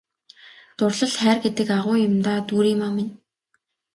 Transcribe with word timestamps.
Дурлал 0.77 1.13
хайр 1.21 1.37
гэдэг 1.45 1.67
агуу 1.77 1.95
юм 2.07 2.15
даа 2.25 2.39
Дүүриймаа 2.47 2.91
минь! 2.97 3.13